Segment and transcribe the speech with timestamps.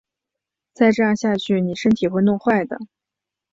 [0.73, 2.75] 再这样下去妳身体会弄坏的